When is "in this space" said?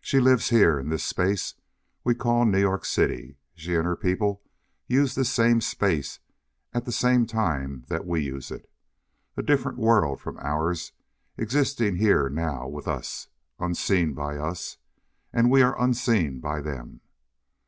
0.80-1.54